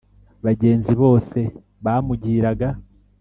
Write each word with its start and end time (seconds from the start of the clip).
bagenzi 0.45 0.91
bose 1.01 1.39
bamugiraga 1.83 2.69